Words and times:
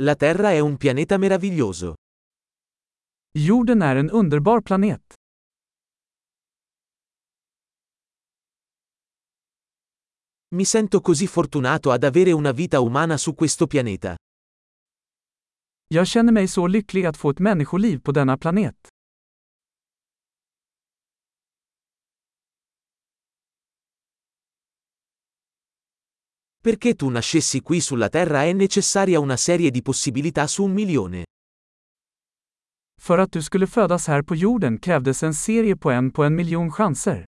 La 0.00 0.14
Terra 0.14 0.52
è 0.52 0.60
un 0.60 0.76
pianeta 0.76 1.18
meraviglioso. 1.18 1.94
Jorden 3.32 3.82
är 3.82 3.96
en 3.96 4.10
underbar 4.10 4.62
planet. 4.62 5.02
Mi 10.54 10.64
sento 10.64 11.00
così 11.00 11.26
fortunato 11.26 11.90
ad 11.90 12.04
avere 12.04 12.32
una 12.32 12.52
vita 12.52 12.80
umana 12.80 13.18
su 13.18 13.34
questo 13.34 13.66
pianeta. 13.66 14.16
Jag 15.88 16.06
känner 16.06 16.32
mig 16.32 16.48
så 16.48 16.66
lycklig 16.66 17.04
att 17.06 17.16
få 17.16 17.30
ett 17.30 17.40
människoliv 17.40 18.00
på 18.00 18.12
denna 18.12 18.38
planet. 18.38 18.88
Perché 26.68 26.94
tu 26.94 27.08
nascessi 27.08 27.62
qui 27.62 27.80
sulla 27.80 28.10
Terra 28.10 28.44
è 28.44 28.52
necessaria 28.52 29.18
una 29.18 29.38
serie 29.38 29.70
di 29.70 29.80
possibilità 29.80 30.46
su 30.46 30.64
un 30.64 30.72
milione. 30.72 31.24
För 33.00 33.18
att 33.18 33.32
du 33.32 33.42
skulle 33.42 33.66
födas 33.66 34.06
här 34.06 34.22
på 34.22 34.34
jorden 34.34 34.78
krävdes 34.78 35.22
en 35.22 35.34
serie 35.34 35.76
på 35.76 35.90
en 35.90 36.10
på 36.10 36.24
en 36.24 36.34
miljon 36.34 36.70
chanser. 36.70 37.24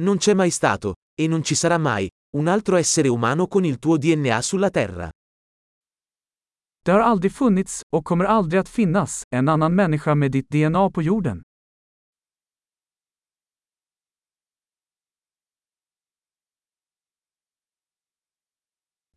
Non 0.00 0.18
c'è 0.18 0.34
mai 0.34 0.50
stato, 0.50 0.94
e 1.14 1.28
non 1.28 1.44
ci 1.44 1.54
sarà 1.54 1.78
mai, 1.78 2.08
un 2.36 2.48
altro 2.48 2.76
essere 2.76 3.08
umano 3.08 3.46
con 3.46 3.64
il 3.64 3.78
tuo 3.78 3.96
DNA 3.96 4.42
sulla 4.42 4.70
Terra. 4.70 5.10
Det 6.84 6.92
har 6.92 7.00
aldrig 7.00 7.32
funnits, 7.32 7.82
och 7.92 8.04
kommer 8.04 8.24
aldrig 8.24 8.60
att 8.60 8.68
finnas, 8.68 9.22
en 9.30 9.48
annan 9.48 9.74
människa 9.74 10.14
med 10.14 10.30
ditt 10.30 10.48
DNA 10.48 10.90
på 10.90 11.02
jorden. 11.02 11.42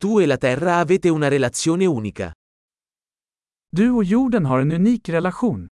Tu 0.03 0.19
e 0.19 0.25
la 0.25 0.37
Terra 0.37 0.79
avete 0.79 1.09
una 1.09 1.29
relazione 1.29 1.85
unica. 1.85 2.33
Du 3.69 3.89
och 3.91 4.03
jorden 4.03 4.45
har 4.45 4.59
en 4.59 4.71
unik 4.71 5.09
relation. 5.09 5.67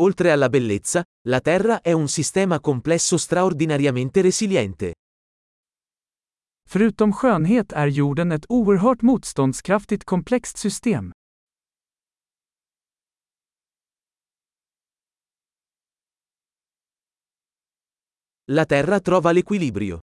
Oltre 0.00 0.32
alla 0.32 0.48
bellezza, 0.48 1.04
la 1.28 1.40
Terra 1.40 1.80
è 1.80 1.92
un 1.92 2.08
sistema 2.08 2.60
complesso 2.60 3.18
straordinariamente 3.18 4.22
resiliente. 4.22 4.94
Förutom 6.68 7.12
skönhet 7.12 7.72
är 7.72 7.86
jorden 7.86 8.32
ett 8.32 8.46
oerhört 8.48 9.02
motståndskraftigt 9.02 10.04
komplext 10.04 10.56
system. 10.56 11.12
La 18.48 18.64
Terra 18.64 19.00
trova 19.00 19.32
l'equilibrio. 19.32 19.98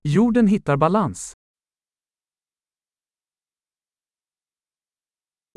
Jorden 0.00 0.46
hittar 0.46 0.76
balans. 0.76 1.32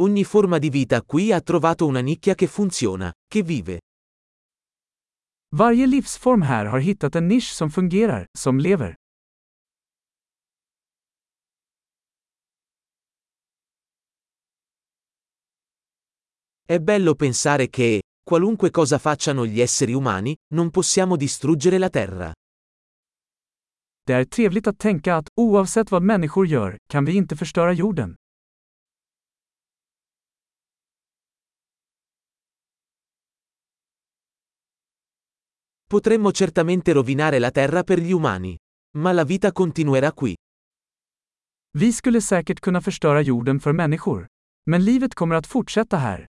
Ogni 0.02 0.24
forma 0.24 0.58
di 0.58 0.72
vita 0.72 1.04
qui 1.04 1.32
ha 1.32 1.40
trovato 1.42 1.86
una 1.86 2.00
nicchia 2.00 2.34
che 2.34 2.48
funziona, 2.48 3.14
che 3.28 3.44
vive. 3.44 3.82
Varje 5.56 5.86
livsform 5.86 6.42
här 6.42 6.66
har 6.66 6.80
hittat 6.80 7.16
en 7.16 7.28
nisch 7.28 7.54
som 7.54 7.70
fungerar, 7.70 8.26
som 8.36 8.58
lever. 8.58 8.96
È 16.66 16.80
bello 16.80 17.14
pensare 17.14 17.70
che, 17.70 18.02
qualunque 18.30 18.70
cosa 18.70 19.00
facciano 19.00 19.44
gli 19.44 19.60
esseri 19.60 19.94
umani, 19.94 20.36
non 20.54 20.70
possiamo 20.70 21.16
distruggere 21.16 21.80
la 21.80 21.90
Terra. 21.90 22.32
Det 24.04 24.14
är 24.14 24.26
trevligt 24.26 24.68
att 24.68 24.78
tänka 24.78 25.16
att, 25.16 25.28
oavsett 25.42 25.92
vad 25.92 26.04
människor 26.04 26.48
gör, 26.48 26.78
kan 26.90 27.06
vi 27.06 27.16
inte 27.16 27.36
förstöra 27.36 27.74
jorden. 27.74 28.16
Potremmo 35.90 36.32
certamente 36.32 36.94
rovinare 36.94 37.40
la 37.40 37.52
Terra 37.52 37.84
per 37.84 37.98
gli 37.98 38.12
umani. 38.14 38.58
Ma 38.98 39.12
la 39.12 39.24
vita 39.24 39.52
continuerà 39.52 40.12
qui. 40.12 40.36
Vi 41.78 41.94
skulle 41.94 42.22
säkert 42.22 42.60
kunna 42.60 42.82
förstöra 42.82 43.22
jorden 43.22 43.60
för 43.60 43.74
människor. 43.74 44.28
Men 44.66 44.86
livet 44.86 45.16
kommer 45.16 45.36
att 45.36 45.48
fortsätta 45.48 45.98
här. 45.98 46.29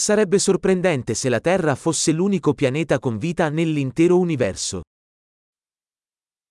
Sarebbe 0.00 0.38
sorprendente 0.38 1.14
se 1.14 1.28
la 1.28 1.40
Terra 1.40 1.74
fosse 1.74 2.12
l'unico 2.12 2.54
pianeta 2.54 2.98
con 2.98 3.18
vita 3.18 3.50
nell'intero 3.50 4.16
universo. 4.16 4.80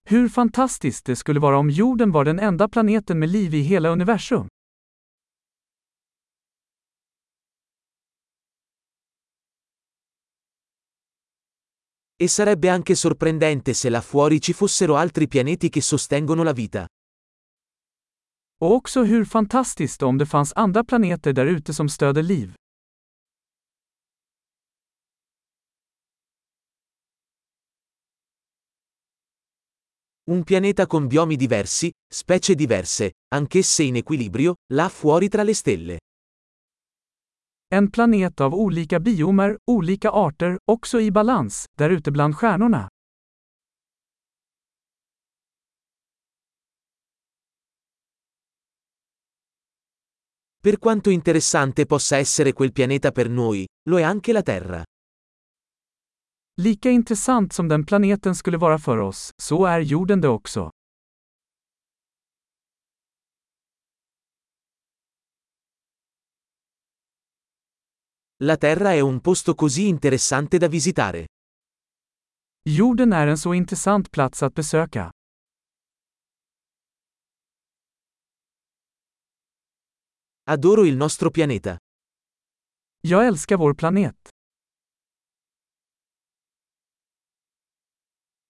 Hur 0.10 0.30
fantastiskt 0.30 1.06
det 1.06 1.16
skulle 1.16 1.40
vara 1.40 1.58
om 1.58 1.70
jorden 1.70 2.12
var 2.12 2.26
den 2.26 2.40
enda 2.40 2.68
planeten 2.68 3.20
med 3.20 3.30
liv 3.30 3.54
i 3.54 3.62
hela 3.62 3.90
universum. 3.90 4.48
E 12.18 12.28
sarebbe 12.28 12.70
anche 12.70 12.96
sorprendente 12.96 13.74
se 13.74 13.90
là 13.90 14.02
fuori 14.02 14.40
ci 14.40 14.54
fossero 14.54 14.96
altri 14.96 15.28
pianeti 15.28 15.70
che 15.70 15.82
sostengono 15.82 16.44
la 16.44 16.54
vita. 16.54 16.88
Och 18.62 18.74
också 18.74 19.04
hur 19.04 19.26
fantastiskt 19.26 20.04
om 20.04 20.18
det 20.18 20.26
fanns 20.26 20.54
andra 20.56 20.84
planeter 20.84 21.34
där 21.34 21.46
ute 21.46 21.74
som 21.74 21.90
stöder 21.90 22.24
liv. 22.24 22.54
Un 30.30 30.44
pianeta 30.44 30.86
con 30.86 31.08
biomi 31.08 31.36
diversi, 31.36 31.90
specie 32.08 32.54
diverse, 32.54 33.14
anch'esse 33.34 33.82
in 33.82 33.96
equilibrio, 33.96 34.58
là 34.74 34.88
fuori 34.88 35.28
tra 35.28 35.42
le 35.42 35.56
stelle. 35.56 35.98
En 37.68 37.90
planet 37.90 38.40
av 38.40 38.54
olika 38.54 39.00
biomer, 39.00 39.58
olika 39.72 40.12
arter, 40.12 40.58
också 40.72 41.00
i 41.00 41.10
balans, 41.10 41.66
där 41.76 41.90
ute 41.90 42.12
bland 42.12 42.36
stjärnorna. 42.36 42.88
Per 50.62 50.78
quanto 50.78 51.10
interessante 51.10 51.88
possa 51.88 52.18
essere 52.18 52.54
quel 52.54 52.72
pianeta 52.72 53.12
per 53.12 53.30
noi, 53.30 53.66
lo 53.90 53.98
è 53.98 54.04
anche 54.04 54.32
la 54.32 54.44
Terra. 54.44 54.84
Lika 56.62 56.90
intressant 56.90 57.54
som 57.54 57.68
den 57.68 57.86
planeten 57.86 58.36
skulle 58.36 58.58
vara 58.58 58.80
för 58.80 58.98
oss, 58.98 59.34
så 59.38 59.66
är 59.66 59.80
jorden 59.80 60.22
det 60.22 60.28
också. 60.28 60.72
La 68.40 68.58
Terra 68.58 68.94
è 68.94 69.02
un 69.02 69.20
posto 69.20 69.56
così 69.56 69.88
interessante 69.88 70.58
da 70.58 70.68
visitare. 70.68 71.26
Jorden 72.70 73.14
är 73.14 73.28
en 73.28 73.38
så 73.38 73.54
intressant 73.54 74.12
plats 74.12 74.44
att 74.44 74.54
besöka. 74.54 75.12
Adoro 80.46 80.86
il 80.86 80.98
nostro 80.98 81.32
pianeta. 81.32 81.78
Jag 83.02 83.28
älskar 83.28 83.58
vår 83.58 83.74
planet. 83.74 84.39